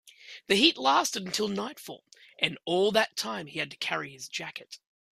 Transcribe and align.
The 0.47 0.55
heat 0.55 0.79
lasted 0.79 1.25
until 1.27 1.47
nightfall, 1.47 2.05
and 2.39 2.57
all 2.65 2.91
that 2.91 3.15
time 3.15 3.45
he 3.45 3.59
had 3.59 3.69
to 3.69 3.77
carry 3.77 4.09
his 4.09 4.27
jacket. 4.27 4.79